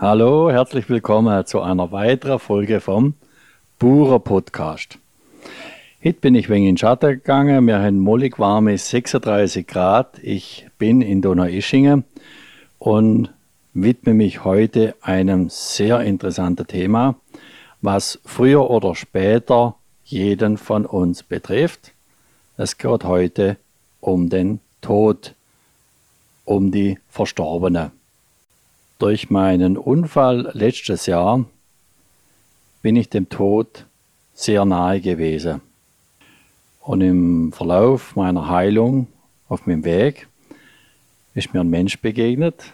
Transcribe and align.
Hallo, 0.00 0.48
herzlich 0.48 0.88
willkommen 0.88 1.44
zu 1.44 1.60
einer 1.60 1.90
weiteren 1.90 2.38
Folge 2.38 2.78
vom 2.80 3.14
Burer 3.80 4.20
Podcast. 4.20 4.96
Heute 6.04 6.20
bin 6.20 6.36
ich 6.36 6.48
wegen 6.48 6.66
in 6.66 6.74
den 6.74 6.78
Schatten 6.78 7.14
gegangen. 7.14 7.66
Wir 7.66 7.82
haben 7.82 7.98
mollig 7.98 8.38
warme 8.38 8.78
36 8.78 9.66
Grad. 9.66 10.20
Ich 10.22 10.68
bin 10.78 11.02
in 11.02 11.20
Donaueschingen 11.20 12.04
und 12.78 13.30
widme 13.74 14.14
mich 14.14 14.44
heute 14.44 14.94
einem 15.00 15.48
sehr 15.50 16.02
interessanten 16.02 16.68
Thema, 16.68 17.16
was 17.82 18.20
früher 18.24 18.70
oder 18.70 18.94
später 18.94 19.74
jeden 20.04 20.58
von 20.58 20.86
uns 20.86 21.24
betrifft. 21.24 21.90
Es 22.56 22.78
geht 22.78 23.02
heute 23.02 23.56
um 24.00 24.28
den 24.28 24.60
Tod, 24.80 25.34
um 26.44 26.70
die 26.70 27.00
Verstorbenen. 27.08 27.97
Durch 28.98 29.30
meinen 29.30 29.76
Unfall 29.76 30.50
letztes 30.54 31.06
Jahr 31.06 31.44
bin 32.82 32.96
ich 32.96 33.08
dem 33.08 33.28
Tod 33.28 33.86
sehr 34.34 34.64
nahe 34.64 35.00
gewesen. 35.00 35.60
Und 36.80 37.02
im 37.02 37.52
Verlauf 37.52 38.16
meiner 38.16 38.48
Heilung 38.48 39.06
auf 39.48 39.66
meinem 39.66 39.84
Weg 39.84 40.26
ist 41.34 41.54
mir 41.54 41.60
ein 41.60 41.70
Mensch 41.70 42.00
begegnet, 42.00 42.72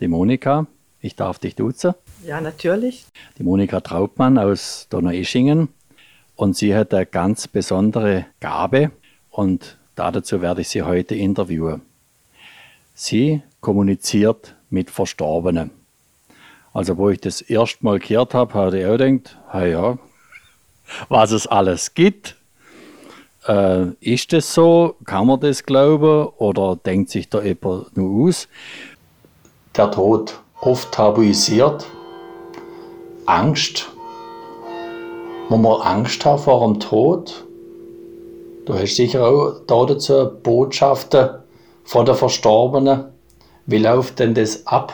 die 0.00 0.08
Monika. 0.08 0.66
Ich 1.00 1.16
darf 1.16 1.38
dich 1.38 1.54
duzen. 1.54 1.94
Ja, 2.26 2.42
natürlich. 2.42 3.06
Die 3.38 3.42
Monika 3.42 3.80
Trautmann 3.80 4.36
aus 4.36 4.88
Donaueschingen. 4.90 5.68
Und 6.36 6.54
sie 6.54 6.74
hat 6.74 6.92
eine 6.92 7.06
ganz 7.06 7.48
besondere 7.48 8.26
Gabe 8.40 8.90
und 9.30 9.78
dazu 9.94 10.42
werde 10.42 10.60
ich 10.60 10.68
sie 10.68 10.82
heute 10.82 11.14
interviewen. 11.14 11.80
Sie 12.94 13.42
kommuniziert 13.62 14.54
mit 14.70 14.90
Verstorbenen. 14.90 15.70
Also 16.72 16.96
wo 16.96 17.10
ich 17.10 17.20
das 17.20 17.40
erste 17.40 17.84
Mal 17.84 17.98
gehört 17.98 18.34
habe, 18.34 18.54
habe 18.54 18.78
ich 18.78 18.86
auch 18.86 18.96
gedacht, 18.96 19.36
ja, 19.54 19.98
was 21.08 21.32
es 21.32 21.46
alles 21.46 21.94
gibt. 21.94 22.36
Äh, 23.46 23.92
ist 24.00 24.32
das 24.32 24.52
so? 24.52 24.96
Kann 25.04 25.26
man 25.26 25.40
das 25.40 25.64
glauben? 25.64 26.28
Oder 26.38 26.76
denkt 26.76 27.10
sich 27.10 27.28
da 27.28 27.42
jemand 27.42 27.96
nur 27.96 28.28
aus? 28.28 28.48
Der 29.76 29.90
Tod, 29.90 30.40
oft 30.60 30.92
tabuisiert. 30.92 31.86
Angst. 33.26 33.88
Muss 35.48 35.60
man 35.60 35.80
Angst 35.80 36.24
haben 36.24 36.42
vor 36.42 36.66
dem 36.66 36.80
Tod? 36.80 37.44
Du 38.66 38.74
hast 38.74 38.96
sicher 38.96 39.26
auch 39.26 39.60
dazu 39.66 40.30
Botschaften 40.42 41.30
von 41.84 42.06
der 42.06 42.14
Verstorbenen. 42.14 43.09
Wie 43.70 43.78
läuft 43.78 44.18
denn 44.18 44.34
das 44.34 44.66
ab? 44.66 44.92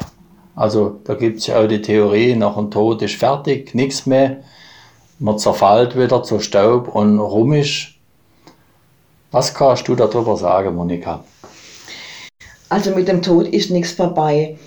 Also 0.55 1.01
da 1.05 1.15
gibt 1.15 1.39
es 1.39 1.47
ja 1.47 1.59
auch 1.59 1.67
die 1.67 1.81
Theorie, 1.81 2.37
nach 2.37 2.57
dem 2.57 2.71
Tod 2.71 3.01
ist 3.01 3.15
fertig, 3.15 3.75
nichts 3.75 4.05
mehr. 4.05 4.43
Man 5.19 5.39
zerfällt 5.39 5.99
wieder 5.99 6.23
zu 6.23 6.41
Staub 6.41 6.95
und 6.95 7.19
rum 7.19 7.55
ist. 7.55 7.95
Was 9.31 9.55
kannst 9.55 9.89
du 9.89 9.95
darüber 9.95 10.37
sagen, 10.37 10.75
Monika? 10.75 11.25
Also 12.69 12.91
mit 12.95 13.09
dem 13.09 13.23
Tod 13.23 13.49
ist 13.49 13.71
nichts 13.71 13.93
vorbei. 13.93 14.59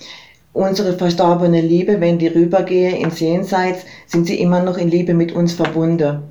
Unsere 0.54 0.98
verstorbene 0.98 1.60
Liebe, 1.60 2.00
wenn 2.00 2.18
die 2.18 2.26
rübergehe 2.26 2.96
ins 2.96 3.20
Jenseits, 3.20 3.84
sind 4.08 4.26
sie 4.26 4.40
immer 4.40 4.60
noch 4.60 4.76
in 4.76 4.90
Liebe 4.90 5.14
mit 5.14 5.30
uns 5.30 5.52
verbunden. 5.52 6.24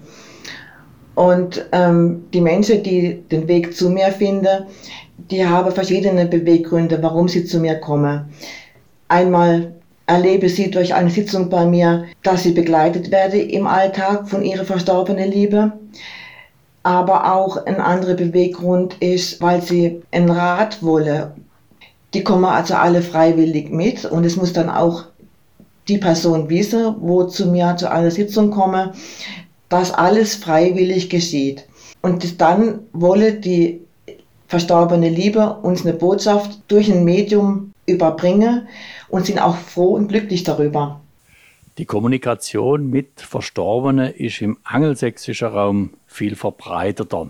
Und 1.16 1.66
ähm, 1.72 2.26
die 2.34 2.42
Menschen, 2.42 2.84
die 2.84 3.24
den 3.32 3.48
Weg 3.48 3.74
zu 3.74 3.90
mir 3.90 4.12
finden, 4.12 4.66
die 5.30 5.46
haben 5.46 5.72
verschiedene 5.72 6.26
Beweggründe, 6.26 7.02
warum 7.02 7.28
sie 7.28 7.46
zu 7.46 7.60
mir 7.60 7.76
kommen. 7.76 8.34
Einmal 9.08 9.74
erlebe 10.06 10.50
sie 10.50 10.72
durch 10.72 10.94
eine 10.94 11.10
Sitzung 11.10 11.50
bei 11.50 11.66
mir, 11.66 12.06
dass 12.24 12.44
sie 12.44 12.52
begleitet 12.52 13.12
werde 13.12 13.40
im 13.40 13.68
Alltag 13.68 14.28
von 14.28 14.44
ihrer 14.44 14.66
verstorbenen 14.66 15.32
Liebe. 15.32 15.74
Aber 16.82 17.36
auch 17.36 17.66
ein 17.66 17.80
anderer 17.80 18.16
Beweggrund 18.16 18.96
ist, 19.02 19.42
weil 19.42 19.62
sie 19.62 20.02
einen 20.12 20.32
Rat 20.32 20.82
wolle. 20.82 21.36
Die 22.14 22.24
kommen 22.24 22.46
also 22.46 22.74
alle 22.74 23.02
freiwillig 23.02 23.70
mit 23.70 24.06
und 24.06 24.26
es 24.26 24.36
muss 24.36 24.54
dann 24.54 24.70
auch 24.70 25.06
die 25.88 25.98
Person 25.98 26.50
wissen, 26.50 26.96
wo 27.02 27.26
zu 27.26 27.48
mir 27.48 27.76
zu 27.78 27.92
einer 27.92 28.12
Sitzung 28.12 28.50
komme, 28.50 28.94
dass 29.70 29.94
alles 29.94 30.36
freiwillig 30.36 31.10
geschieht. 31.10 31.66
Und 32.02 32.42
dann 32.42 32.80
wolle 32.94 33.34
die 33.34 33.82
verstorbene 34.50 35.10
Liebe 35.10 35.54
uns 35.62 35.86
eine 35.86 35.94
Botschaft 35.94 36.60
durch 36.68 36.92
ein 36.92 37.06
Medium 37.06 37.72
überbringe 37.86 38.68
und 39.08 39.26
sind 39.26 39.40
auch 39.40 39.56
froh 39.56 39.94
und 39.94 40.10
glücklich 40.10 40.44
darüber. 40.44 41.00
Die 41.78 41.86
Kommunikation 41.86 42.90
mit 42.90 43.22
Verstorbenen 43.22 44.12
ist 44.12 44.42
im 44.42 44.58
angelsächsischen 44.64 45.48
Raum 45.48 45.92
viel 46.08 46.36
verbreiteter. 46.36 47.30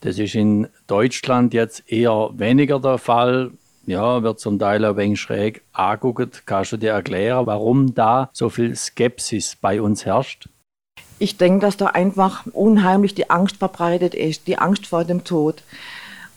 Das 0.00 0.18
ist 0.18 0.34
in 0.34 0.66
Deutschland 0.88 1.54
jetzt 1.54 1.90
eher 1.90 2.30
weniger 2.34 2.80
der 2.80 2.98
Fall. 2.98 3.52
Ja, 3.86 4.22
wird 4.24 4.40
zum 4.40 4.58
Teil 4.58 4.84
ein 4.84 4.96
wenig 4.96 5.20
schräg 5.20 5.62
angeguckt. 5.72 6.42
Kannst 6.44 6.72
du 6.72 6.76
dir 6.76 6.90
erklären, 6.90 7.46
warum 7.46 7.94
da 7.94 8.30
so 8.32 8.50
viel 8.50 8.74
Skepsis 8.74 9.56
bei 9.60 9.80
uns 9.80 10.04
herrscht? 10.04 10.48
Ich 11.20 11.38
denke, 11.38 11.60
dass 11.60 11.76
da 11.76 11.86
einfach 11.86 12.44
unheimlich 12.52 13.14
die 13.14 13.30
Angst 13.30 13.56
verbreitet 13.56 14.14
ist, 14.14 14.48
die 14.48 14.58
Angst 14.58 14.86
vor 14.86 15.04
dem 15.04 15.24
Tod. 15.24 15.62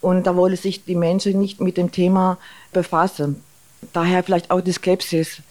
Und 0.00 0.26
da 0.26 0.36
wollen 0.36 0.56
sich 0.56 0.84
die 0.84 0.94
Menschen 0.94 1.38
nicht 1.38 1.60
mit 1.60 1.76
dem 1.76 1.92
Thema 1.92 2.38
befassen. 2.72 3.42
Daher 3.92 4.22
vielleicht 4.22 4.50
auch 4.50 4.60
die 4.60 4.72
Skepsis. 4.72 5.42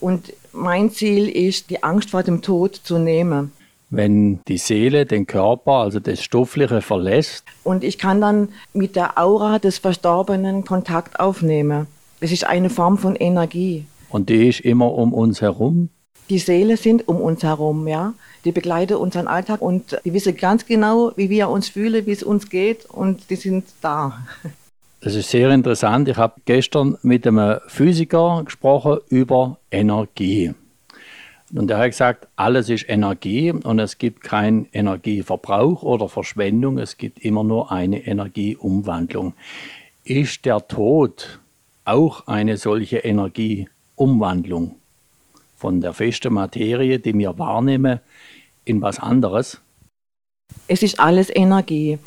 Und 0.00 0.32
mein 0.52 0.90
Ziel 0.90 1.28
ist, 1.28 1.70
die 1.70 1.82
Angst 1.82 2.10
vor 2.10 2.22
dem 2.22 2.42
Tod 2.42 2.74
zu 2.74 2.98
nehmen. 2.98 3.52
Wenn 3.90 4.40
die 4.48 4.58
Seele 4.58 5.04
den 5.04 5.26
Körper, 5.26 5.72
also 5.72 6.00
das 6.00 6.22
Stoffliche, 6.22 6.80
verlässt. 6.80 7.44
Und 7.62 7.84
ich 7.84 7.98
kann 7.98 8.20
dann 8.20 8.48
mit 8.72 8.96
der 8.96 9.18
Aura 9.18 9.58
des 9.58 9.78
Verstorbenen 9.78 10.64
Kontakt 10.64 11.20
aufnehmen. 11.20 11.86
Es 12.20 12.32
ist 12.32 12.46
eine 12.46 12.70
Form 12.70 12.98
von 12.98 13.16
Energie. 13.16 13.84
Und 14.08 14.28
die 14.28 14.48
ist 14.48 14.60
immer 14.60 14.92
um 14.92 15.12
uns 15.12 15.40
herum? 15.40 15.90
Die 16.32 16.38
Seele 16.38 16.78
sind 16.78 17.06
um 17.06 17.20
uns 17.20 17.42
herum, 17.42 17.86
ja 17.86 18.14
die 18.44 18.52
begleiten 18.52 18.96
unseren 18.96 19.28
Alltag 19.28 19.60
und 19.62 19.98
die 20.04 20.12
wissen 20.12 20.36
ganz 20.36 20.66
genau, 20.66 21.12
wie 21.16 21.30
wir 21.30 21.48
uns 21.48 21.68
fühlen, 21.68 22.06
wie 22.06 22.12
es 22.12 22.22
uns 22.22 22.48
geht 22.50 22.86
und 22.86 23.30
die 23.30 23.36
sind 23.36 23.64
da. 23.80 24.18
Das 25.04 25.16
ist 25.16 25.30
sehr 25.30 25.50
interessant. 25.50 26.08
Ich 26.08 26.16
habe 26.16 26.34
gestern 26.44 26.96
mit 27.02 27.26
einem 27.26 27.58
Physiker 27.66 28.42
gesprochen 28.44 28.98
über 29.08 29.58
Energie. 29.68 30.54
Und 31.52 31.72
er 31.72 31.78
hat 31.78 31.90
gesagt, 31.90 32.28
alles 32.36 32.68
ist 32.68 32.88
Energie 32.88 33.50
und 33.50 33.80
es 33.80 33.98
gibt 33.98 34.22
keinen 34.22 34.68
Energieverbrauch 34.72 35.82
oder 35.82 36.08
Verschwendung, 36.08 36.78
es 36.78 36.98
gibt 36.98 37.18
immer 37.18 37.42
nur 37.42 37.72
eine 37.72 38.06
Energieumwandlung. 38.06 39.34
Ist 40.04 40.44
der 40.44 40.68
Tod 40.68 41.40
auch 41.84 42.28
eine 42.28 42.56
solche 42.56 42.98
Energieumwandlung 42.98 44.76
von 45.62 45.80
der 45.80 45.92
festen 45.92 46.34
Materie, 46.34 46.98
die 46.98 47.16
wir 47.16 47.38
wahrnehmen, 47.38 48.00
in 48.64 48.82
was 48.82 48.98
anderes? 48.98 49.60
Es 50.66 50.82
ist 50.82 50.98
alles 50.98 51.30
Energie. 51.34 51.98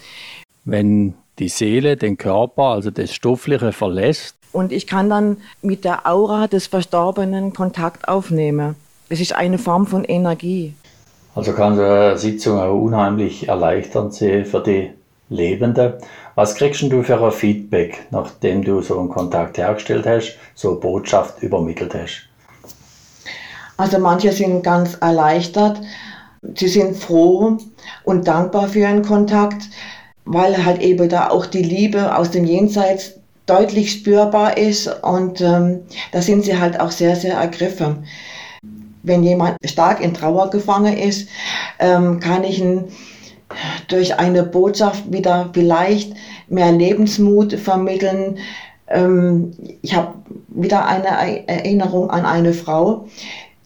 Wenn 0.66 1.14
die 1.40 1.48
Seele 1.48 1.96
den 1.96 2.18
Körper, 2.18 2.64
also 2.64 2.92
das 2.92 3.14
Stoffliche, 3.14 3.72
verlässt. 3.72 4.36
Und 4.52 4.74
ich 4.74 4.88
kann 4.88 5.10
dann 5.10 5.38
mit 5.62 5.86
der 5.86 6.06
Aura 6.06 6.48
des 6.48 6.68
Verstorbenen 6.68 7.54
Kontakt 7.54 8.10
aufnehmen. 8.10 8.76
Es 9.08 9.22
ist 9.22 9.34
eine 9.34 9.58
Form 9.58 9.88
von 9.88 10.04
Energie. 10.04 10.74
Also 11.34 11.54
kann 11.54 11.78
so 11.78 11.84
eine 11.84 12.18
Sitzung 12.18 12.60
auch 12.60 12.78
unheimlich 12.78 13.48
erleichternd 13.48 14.14
sein 14.14 14.46
für 14.46 14.62
die 14.62 14.92
Lebenden. 15.30 15.94
Was 16.36 16.56
kriegst 16.56 16.82
du 16.82 17.04
für 17.04 17.24
ein 17.24 17.32
Feedback, 17.32 18.06
nachdem 18.12 18.66
du 18.66 18.82
so 18.82 19.00
einen 19.00 19.10
Kontakt 19.10 19.58
hergestellt 19.58 20.06
hast, 20.06 20.38
so 20.56 20.72
eine 20.72 20.80
Botschaft 20.80 21.42
übermittelt 21.42 21.94
hast? 21.94 22.28
Also 23.78 24.00
manche 24.00 24.32
sind 24.32 24.64
ganz 24.64 24.96
erleichtert, 24.96 25.82
sie 26.56 26.68
sind 26.68 26.96
froh 26.96 27.58
und 28.04 28.28
dankbar 28.28 28.70
für 28.70 28.80
ihren 28.80 29.04
Kontakt, 29.04 29.64
weil 30.24 30.66
halt 30.66 30.82
eben 30.82 31.10
da 31.10 31.30
auch 31.30 31.46
die 31.46 31.64
Liebe 31.64 32.16
aus 32.18 32.32
dem 32.32 32.46
Jenseits 32.46 33.16
deutlich 33.46 33.92
spürbar 33.92 34.58
ist 34.58 34.88
und 35.04 35.42
ähm, 35.42 35.82
da 36.12 36.22
sind 36.22 36.46
sie 36.46 36.60
halt 36.60 36.80
auch 36.80 36.92
sehr, 36.92 37.16
sehr 37.16 37.36
ergriffen. 37.36 38.06
Wenn 39.04 39.24
jemand 39.24 39.58
stark 39.64 40.02
in 40.02 40.16
Trauer 40.16 40.50
gefangen 40.50 40.98
ist, 40.98 41.30
ähm, 41.80 42.20
kann 42.20 42.44
ich 42.44 42.60
ihn 42.60 42.86
durch 43.88 44.18
eine 44.18 44.44
Botschaft 44.44 45.12
wieder 45.12 45.52
vielleicht 45.54 46.14
mehr 46.48 46.72
Lebensmut 46.72 47.54
vermitteln. 47.54 48.40
Ähm, 48.88 49.52
ich 49.84 49.96
habe 49.96 50.16
wieder 50.48 50.88
eine 50.88 51.48
Erinnerung 51.48 52.10
an 52.10 52.26
eine 52.26 52.54
Frau, 52.54 53.08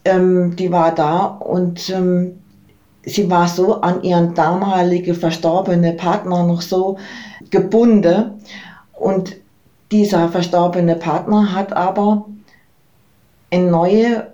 ähm, 0.04 0.56
die 0.56 0.70
war 0.72 0.94
da 0.94 1.24
und 1.24 1.90
ähm, 1.90 2.40
sie 3.04 3.30
war 3.30 3.48
so 3.48 3.80
an 3.80 4.02
ihren 4.02 4.34
damaligen 4.34 5.14
verstorbenen 5.14 5.96
Partner 5.96 6.44
noch 6.44 6.62
so 6.62 6.98
gebunden. 7.50 8.42
Und 8.92 9.36
dieser 9.90 10.28
verstorbene 10.28 10.96
Partner 10.96 11.54
hat 11.54 11.72
aber 11.72 12.26
eine 13.50 13.70
neue 13.70 14.32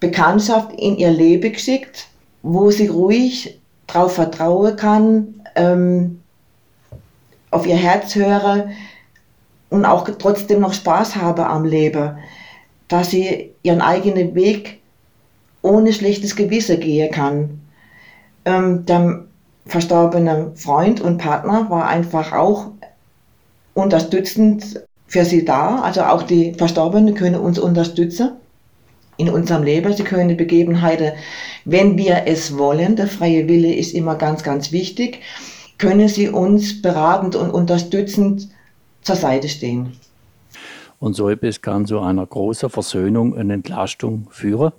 Bekanntschaft 0.00 0.72
in 0.72 0.96
ihr 0.96 1.10
Leben 1.10 1.52
geschickt, 1.52 2.08
wo 2.42 2.70
sie 2.70 2.88
ruhig 2.88 3.60
darauf 3.86 4.14
vertrauen 4.14 4.76
kann, 4.76 5.42
ähm, 5.54 6.20
auf 7.50 7.66
ihr 7.66 7.76
Herz 7.76 8.14
höre 8.14 8.70
und 9.70 9.84
auch 9.84 10.08
trotzdem 10.18 10.60
noch 10.60 10.72
Spaß 10.72 11.16
habe 11.16 11.46
am 11.46 11.64
Leben, 11.64 12.16
dass 12.88 13.10
sie 13.10 13.54
ihren 13.62 13.80
eigenen 13.80 14.34
Weg 14.34 14.79
ohne 15.62 15.92
schlechtes 15.92 16.36
Gewissen 16.36 16.80
gehen 16.80 17.10
kann. 17.10 17.60
Ähm, 18.44 18.86
der 18.86 19.24
verstorbene 19.66 20.52
Freund 20.54 21.00
und 21.00 21.18
Partner 21.18 21.68
war 21.70 21.86
einfach 21.86 22.32
auch 22.32 22.72
unterstützend 23.74 24.80
für 25.06 25.24
sie 25.24 25.44
da. 25.44 25.80
Also 25.82 26.02
auch 26.02 26.22
die 26.22 26.54
Verstorbenen 26.54 27.14
können 27.14 27.40
uns 27.40 27.58
unterstützen 27.58 28.32
in 29.16 29.28
unserem 29.28 29.62
Leben. 29.62 29.92
Sie 29.92 30.04
können 30.04 30.36
Begebenheiten, 30.36 31.12
wenn 31.64 31.98
wir 31.98 32.22
es 32.26 32.56
wollen, 32.56 32.96
der 32.96 33.06
freie 33.06 33.46
Wille 33.48 33.74
ist 33.74 33.92
immer 33.92 34.14
ganz, 34.14 34.42
ganz 34.42 34.72
wichtig, 34.72 35.20
können 35.78 36.08
sie 36.08 36.28
uns 36.28 36.80
beratend 36.80 37.36
und 37.36 37.50
unterstützend 37.50 38.48
zur 39.02 39.16
Seite 39.16 39.48
stehen. 39.48 39.92
Und 40.98 41.14
so 41.14 41.28
etwas 41.28 41.62
kann 41.62 41.86
zu 41.86 42.00
einer 42.00 42.26
großen 42.26 42.68
Versöhnung 42.68 43.32
und 43.32 43.50
Entlastung 43.50 44.28
führen? 44.30 44.72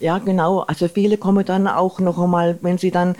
Ja, 0.00 0.18
genau. 0.18 0.60
Also 0.60 0.88
viele 0.88 1.16
kommen 1.16 1.44
dann 1.44 1.66
auch 1.66 2.00
noch 2.00 2.18
einmal, 2.18 2.58
wenn 2.62 2.78
sie 2.78 2.90
dann 2.90 3.16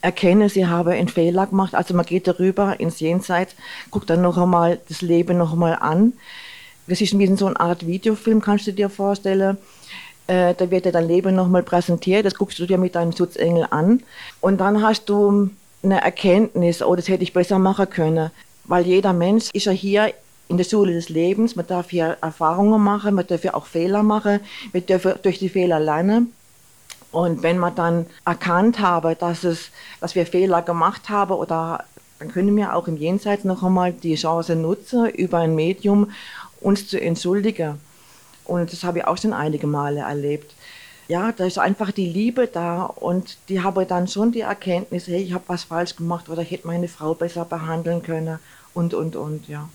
erkennen, 0.00 0.48
sie 0.48 0.66
haben 0.66 0.90
einen 0.90 1.08
Fehler 1.08 1.46
gemacht. 1.46 1.74
Also 1.74 1.94
man 1.94 2.06
geht 2.06 2.28
darüber 2.28 2.78
ins 2.78 3.00
Jenseits, 3.00 3.54
guckt 3.90 4.10
dann 4.10 4.22
noch 4.22 4.38
einmal 4.38 4.78
das 4.88 5.02
Leben 5.02 5.38
noch 5.38 5.52
einmal 5.52 5.76
an. 5.80 6.12
Das 6.86 7.00
ist 7.00 7.18
wie 7.18 7.36
so 7.36 7.46
eine 7.46 7.60
Art 7.60 7.86
Videofilm, 7.86 8.40
kannst 8.40 8.66
du 8.66 8.72
dir 8.72 8.88
vorstellen. 8.88 9.58
Äh, 10.26 10.54
da 10.54 10.70
wird 10.70 10.84
dir 10.84 10.92
dein 10.92 11.08
Leben 11.08 11.34
nochmal 11.34 11.62
präsentiert, 11.62 12.26
das 12.26 12.34
guckst 12.34 12.58
du 12.58 12.66
dir 12.66 12.78
mit 12.78 12.94
deinem 12.94 13.12
Schutzengel 13.12 13.66
an. 13.70 14.02
Und 14.40 14.58
dann 14.58 14.82
hast 14.82 15.08
du 15.08 15.50
eine 15.82 16.02
Erkenntnis, 16.02 16.82
oh, 16.82 16.94
das 16.94 17.08
hätte 17.08 17.22
ich 17.22 17.32
besser 17.32 17.58
machen 17.58 17.88
können. 17.90 18.30
Weil 18.64 18.86
jeder 18.86 19.12
Mensch 19.12 19.48
ist 19.52 19.64
ja 19.64 19.72
hier 19.72 20.12
in 20.48 20.56
der 20.56 20.64
Schule 20.64 20.92
des 20.94 21.08
Lebens, 21.10 21.56
man 21.56 21.66
darf 21.66 21.90
hier 21.90 22.16
Erfahrungen 22.22 22.82
machen, 22.82 23.14
man 23.14 23.26
darf 23.26 23.42
hier 23.42 23.54
auch 23.54 23.66
Fehler 23.66 24.02
machen, 24.02 24.40
wir 24.72 24.80
dürfen 24.80 25.14
durch 25.22 25.38
die 25.38 25.48
Fehler 25.48 25.78
lernen. 25.78 26.32
Und 27.10 27.42
wenn 27.42 27.58
man 27.58 27.74
dann 27.74 28.06
erkannt 28.24 28.80
habe, 28.80 29.14
dass, 29.14 29.44
es, 29.44 29.70
dass 30.00 30.14
wir 30.14 30.26
Fehler 30.26 30.62
gemacht 30.62 31.08
haben, 31.08 31.32
oder 31.32 31.84
dann 32.18 32.32
können 32.32 32.56
wir 32.56 32.74
auch 32.74 32.88
im 32.88 32.96
Jenseits 32.96 33.44
noch 33.44 33.62
einmal 33.62 33.92
die 33.92 34.14
Chance 34.16 34.56
nutzen, 34.56 35.08
über 35.10 35.38
ein 35.38 35.54
Medium 35.54 36.10
uns 36.60 36.88
zu 36.88 37.00
entschuldigen. 37.00 37.78
Und 38.44 38.72
das 38.72 38.84
habe 38.84 38.98
ich 38.98 39.06
auch 39.06 39.16
schon 39.16 39.32
einige 39.32 39.66
Male 39.66 40.00
erlebt. 40.00 40.54
Ja, 41.06 41.32
da 41.32 41.46
ist 41.46 41.58
einfach 41.58 41.90
die 41.90 42.06
Liebe 42.06 42.46
da 42.46 42.82
und 42.84 43.38
die 43.48 43.62
habe 43.62 43.86
dann 43.86 44.08
schon 44.08 44.32
die 44.32 44.40
Erkenntnis, 44.40 45.06
hey, 45.06 45.22
ich 45.22 45.32
habe 45.32 45.44
was 45.46 45.64
falsch 45.64 45.96
gemacht 45.96 46.28
oder 46.28 46.42
ich 46.42 46.50
hätte 46.50 46.66
meine 46.66 46.88
Frau 46.88 47.14
besser 47.14 47.46
behandeln 47.46 48.02
können 48.02 48.38
und, 48.74 48.92
und, 48.92 49.16
und, 49.16 49.48
ja. 49.48 49.68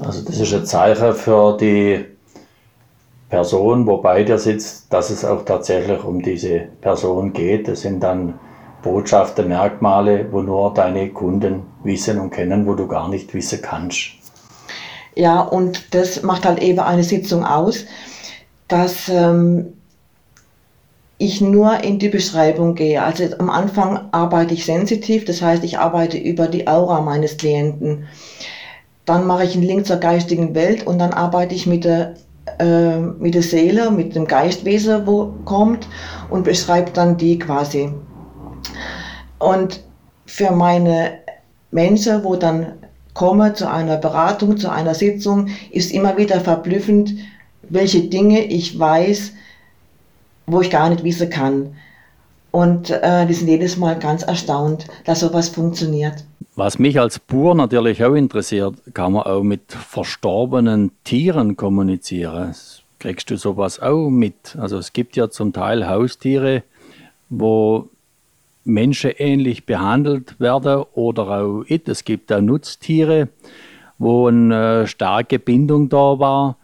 Also 0.00 0.22
das 0.22 0.40
ist 0.40 0.52
ein 0.54 0.66
Zeichen 0.66 1.14
für 1.14 1.56
die 1.56 2.04
Person, 3.28 3.86
wo 3.86 3.98
bei 3.98 4.24
dir 4.24 4.38
sitzt, 4.38 4.92
dass 4.92 5.10
es 5.10 5.24
auch 5.24 5.44
tatsächlich 5.44 6.02
um 6.02 6.22
diese 6.22 6.60
Person 6.80 7.32
geht. 7.32 7.68
Das 7.68 7.82
sind 7.82 8.00
dann 8.00 8.38
Botschaften, 8.82 9.48
Merkmale, 9.48 10.26
wo 10.30 10.40
nur 10.40 10.72
deine 10.74 11.10
Kunden 11.10 11.62
wissen 11.84 12.18
und 12.18 12.30
kennen, 12.30 12.66
wo 12.66 12.74
du 12.74 12.86
gar 12.86 13.08
nicht 13.08 13.34
wissen 13.34 13.60
kannst. 13.62 14.12
Ja, 15.14 15.40
und 15.40 15.94
das 15.94 16.22
macht 16.22 16.44
halt 16.44 16.60
eben 16.60 16.80
eine 16.80 17.02
Sitzung 17.02 17.44
aus, 17.44 17.84
dass 18.68 19.08
ähm, 19.08 19.74
ich 21.18 21.40
nur 21.40 21.82
in 21.82 21.98
die 21.98 22.08
Beschreibung 22.08 22.76
gehe. 22.76 23.02
Also 23.02 23.24
am 23.38 23.50
Anfang 23.50 24.08
arbeite 24.12 24.54
ich 24.54 24.64
sensitiv, 24.64 25.24
das 25.24 25.42
heißt, 25.42 25.64
ich 25.64 25.78
arbeite 25.78 26.16
über 26.16 26.46
die 26.46 26.68
Aura 26.68 27.00
meines 27.00 27.36
Klienten. 27.36 28.06
Dann 29.08 29.26
mache 29.26 29.44
ich 29.44 29.54
einen 29.54 29.62
Link 29.62 29.86
zur 29.86 29.96
geistigen 29.96 30.54
Welt 30.54 30.86
und 30.86 30.98
dann 30.98 31.14
arbeite 31.14 31.54
ich 31.54 31.66
mit 31.66 31.84
der, 31.84 32.12
äh, 32.58 32.98
mit 32.98 33.34
der 33.34 33.42
Seele, 33.42 33.90
mit 33.90 34.14
dem 34.14 34.26
Geistwesen, 34.26 35.06
wo 35.06 35.32
kommt 35.46 35.88
und 36.28 36.44
beschreibe 36.44 36.90
dann 36.90 37.16
die 37.16 37.38
quasi. 37.38 37.90
Und 39.38 39.82
für 40.26 40.50
meine 40.50 41.20
Menschen, 41.70 42.22
wo 42.22 42.36
dann 42.36 42.74
komme 43.14 43.54
zu 43.54 43.70
einer 43.70 43.96
Beratung, 43.96 44.58
zu 44.58 44.70
einer 44.70 44.94
Sitzung, 44.94 45.48
ist 45.70 45.90
immer 45.90 46.18
wieder 46.18 46.40
verblüffend, 46.40 47.14
welche 47.62 48.02
Dinge 48.10 48.44
ich 48.44 48.78
weiß, 48.78 49.32
wo 50.46 50.60
ich 50.60 50.68
gar 50.68 50.90
nicht 50.90 51.02
wissen 51.02 51.30
kann. 51.30 51.76
Und 52.50 52.90
äh, 52.90 53.24
die 53.24 53.32
sind 53.32 53.48
jedes 53.48 53.78
Mal 53.78 53.98
ganz 53.98 54.22
erstaunt, 54.22 54.86
dass 55.06 55.20
sowas 55.20 55.48
funktioniert. 55.48 56.24
Was 56.58 56.80
mich 56.80 56.98
als 56.98 57.20
Bauer 57.20 57.54
natürlich 57.54 58.02
auch 58.04 58.14
interessiert, 58.14 58.74
kann 58.92 59.12
man 59.12 59.22
auch 59.22 59.44
mit 59.44 59.70
verstorbenen 59.70 60.90
Tieren 61.04 61.56
kommunizieren. 61.56 62.52
Kriegst 62.98 63.30
du 63.30 63.36
sowas 63.36 63.78
auch 63.78 64.10
mit? 64.10 64.56
Also 64.58 64.76
es 64.76 64.92
gibt 64.92 65.14
ja 65.14 65.30
zum 65.30 65.52
Teil 65.52 65.88
Haustiere, 65.88 66.64
wo 67.28 67.88
menschenähnlich 68.64 69.66
behandelt 69.66 70.40
werden 70.40 70.82
oder 70.94 71.28
auch 71.28 71.62
it. 71.68 71.88
Es 71.88 72.02
gibt 72.02 72.32
auch 72.32 72.40
Nutztiere, 72.40 73.28
wo 73.98 74.26
eine 74.26 74.88
starke 74.88 75.38
Bindung 75.38 75.88
da 75.88 76.18
war. 76.18 76.56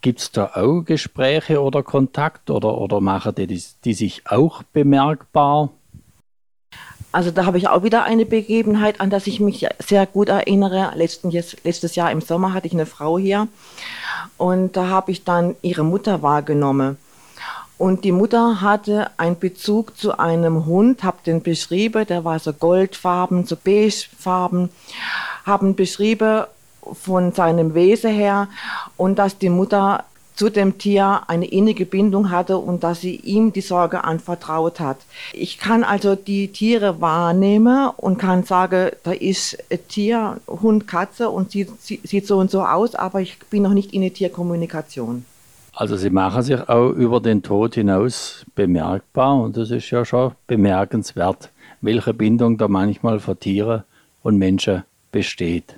Gibt 0.00 0.20
es 0.20 0.32
da 0.32 0.52
auch 0.54 0.86
Gespräche 0.86 1.60
oder 1.60 1.82
Kontakt 1.82 2.48
oder, 2.48 2.78
oder 2.78 3.02
machen 3.02 3.34
die, 3.34 3.62
die 3.84 3.92
sich 3.92 4.22
auch 4.24 4.62
bemerkbar? 4.62 5.68
Also 7.14 7.30
da 7.30 7.46
habe 7.46 7.58
ich 7.58 7.68
auch 7.68 7.84
wieder 7.84 8.02
eine 8.02 8.26
Begebenheit, 8.26 9.00
an 9.00 9.08
das 9.08 9.28
ich 9.28 9.38
mich 9.38 9.64
sehr 9.78 10.04
gut 10.04 10.28
erinnere. 10.28 10.90
Letzten, 10.96 11.30
letztes 11.30 11.94
Jahr 11.94 12.10
im 12.10 12.20
Sommer 12.20 12.52
hatte 12.52 12.66
ich 12.66 12.72
eine 12.72 12.86
Frau 12.86 13.20
hier 13.20 13.46
und 14.36 14.76
da 14.76 14.88
habe 14.88 15.12
ich 15.12 15.22
dann 15.22 15.54
ihre 15.62 15.84
Mutter 15.84 16.22
wahrgenommen. 16.22 16.98
Und 17.78 18.02
die 18.02 18.10
Mutter 18.10 18.60
hatte 18.62 19.12
einen 19.16 19.38
Bezug 19.38 19.96
zu 19.96 20.18
einem 20.18 20.66
Hund, 20.66 21.04
hab 21.04 21.22
den 21.22 21.40
beschrieben, 21.40 22.04
der 22.04 22.24
war 22.24 22.40
so 22.40 22.52
goldfarben, 22.52 23.46
so 23.46 23.54
beigefarben, 23.54 24.70
haben 25.46 25.76
beschrieben 25.76 26.46
von 27.00 27.30
seinem 27.30 27.74
Wesen 27.74 28.10
her 28.10 28.48
und 28.96 29.20
dass 29.20 29.38
die 29.38 29.50
Mutter 29.50 30.02
zu 30.34 30.50
dem 30.50 30.78
Tier 30.78 31.22
eine 31.28 31.46
innige 31.46 31.86
Bindung 31.86 32.30
hatte 32.30 32.58
und 32.58 32.82
dass 32.82 33.00
sie 33.00 33.16
ihm 33.16 33.52
die 33.52 33.60
Sorge 33.60 34.04
anvertraut 34.04 34.80
hat. 34.80 34.98
Ich 35.32 35.58
kann 35.58 35.84
also 35.84 36.16
die 36.16 36.48
Tiere 36.48 37.00
wahrnehmen 37.00 37.90
und 37.96 38.18
kann 38.18 38.42
sagen, 38.44 38.90
da 39.04 39.12
ist 39.12 39.58
Tier, 39.88 40.40
Hund, 40.48 40.88
Katze 40.88 41.30
und 41.30 41.52
sieht, 41.52 41.70
sieht 41.80 42.26
so 42.26 42.38
und 42.38 42.50
so 42.50 42.62
aus, 42.62 42.94
aber 42.94 43.20
ich 43.20 43.38
bin 43.50 43.62
noch 43.62 43.74
nicht 43.74 43.92
in 43.92 44.02
der 44.02 44.12
Tierkommunikation. 44.12 45.24
Also 45.72 45.96
sie 45.96 46.10
machen 46.10 46.42
sich 46.42 46.68
auch 46.68 46.90
über 46.90 47.20
den 47.20 47.42
Tod 47.42 47.74
hinaus 47.74 48.44
bemerkbar 48.54 49.40
und 49.40 49.56
das 49.56 49.70
ist 49.70 49.90
ja 49.90 50.04
schon 50.04 50.32
bemerkenswert, 50.46 51.50
welche 51.80 52.14
Bindung 52.14 52.58
da 52.58 52.68
manchmal 52.68 53.18
für 53.18 53.36
Tiere 53.36 53.84
und 54.22 54.38
Menschen 54.38 54.84
besteht. 55.10 55.76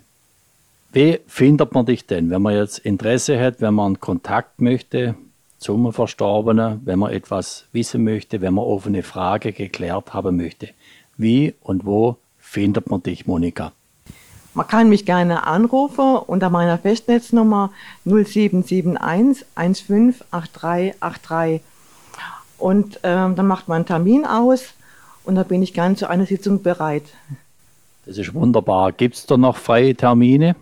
Wie 0.97 1.21
findet 1.27 1.75
man 1.75 1.85
dich 1.85 2.07
denn, 2.07 2.31
wenn 2.31 2.41
man 2.41 2.55
jetzt 2.55 2.79
Interesse 2.79 3.39
hat, 3.39 3.61
wenn 3.61 3.75
man 3.75 4.01
Kontakt 4.01 4.63
möchte 4.63 5.15
zum 5.59 5.93
Verstorbenen, 5.93 6.81
wenn 6.87 6.99
man 6.99 7.13
etwas 7.13 7.67
wissen 7.73 8.03
möchte, 8.03 8.41
wenn 8.41 8.55
man 8.55 8.65
offene 8.65 9.03
Frage 9.03 9.53
geklärt 9.53 10.15
haben 10.15 10.39
möchte? 10.39 10.71
Wie 11.19 11.53
und 11.61 11.85
wo 11.85 12.17
findet 12.39 12.89
man 12.89 13.03
dich, 13.03 13.27
Monika? 13.27 13.73
Man 14.55 14.69
kann 14.69 14.89
mich 14.89 15.05
gerne 15.05 15.47
anrufen 15.47 16.17
unter 16.17 16.49
meiner 16.49 16.79
Festnetznummer 16.79 17.73
0771 18.07 19.45
158383. 19.55 21.61
Und 22.57 23.01
ähm, 23.03 23.37
dann 23.37 23.47
macht 23.47 23.69
man 23.69 23.77
einen 23.77 23.85
Termin 23.85 24.25
aus 24.25 24.73
und 25.25 25.35
dann 25.35 25.47
bin 25.47 25.63
ich 25.63 25.75
gern 25.75 25.95
zu 25.95 26.09
einer 26.09 26.25
Sitzung 26.25 26.63
bereit. 26.63 27.05
Das 28.07 28.17
ist 28.17 28.33
wunderbar. 28.33 28.93
Gibt 28.93 29.17
es 29.17 29.27
da 29.27 29.37
noch 29.37 29.59
freie 29.59 29.95
Termine? 29.95 30.57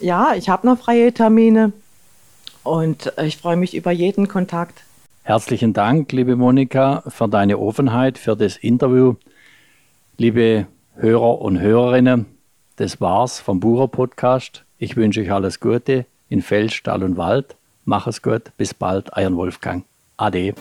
Ja, 0.00 0.34
ich 0.34 0.48
habe 0.48 0.66
noch 0.66 0.78
freie 0.78 1.12
Termine 1.12 1.72
und 2.62 3.12
ich 3.22 3.36
freue 3.36 3.56
mich 3.56 3.74
über 3.74 3.92
jeden 3.92 4.28
Kontakt. 4.28 4.82
Herzlichen 5.22 5.72
Dank, 5.72 6.12
liebe 6.12 6.36
Monika, 6.36 7.02
für 7.08 7.28
deine 7.28 7.58
Offenheit, 7.58 8.18
für 8.18 8.36
das 8.36 8.56
Interview. 8.56 9.14
Liebe 10.18 10.66
Hörer 10.96 11.40
und 11.40 11.60
Hörerinnen, 11.60 12.26
das 12.76 13.00
war's 13.00 13.40
vom 13.40 13.60
Bucher 13.60 13.88
Podcast. 13.88 14.64
Ich 14.78 14.96
wünsche 14.96 15.22
euch 15.22 15.32
alles 15.32 15.60
Gute 15.60 16.06
in 16.28 16.42
Feld, 16.42 16.72
Stall 16.72 17.02
und 17.02 17.16
Wald. 17.16 17.56
Mach 17.84 18.06
es 18.06 18.22
gut. 18.22 18.52
Bis 18.56 18.74
bald, 18.74 19.10
euer 19.16 19.34
Wolfgang. 19.34 19.84
Ade. 20.16 20.54